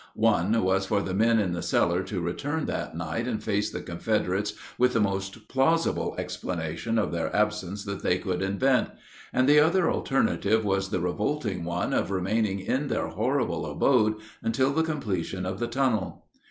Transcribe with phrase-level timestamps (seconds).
[0.15, 3.83] One was for the men in the cellar to return that night and face the
[3.83, 8.89] Confederates with the most plausible explanation of their absence that they could invent,
[9.31, 14.71] and the other alternative was the revolting one of remaining in their horrible abode until
[14.71, 16.25] the completion of the tunnel.